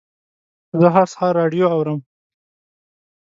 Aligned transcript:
زه 0.79 0.87
هر 0.95 1.05
سهار 1.13 1.33
راډیو 1.41 1.65
اورم. 1.75 1.99